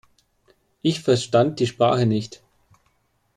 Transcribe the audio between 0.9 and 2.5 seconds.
verstand die Sprache nicht.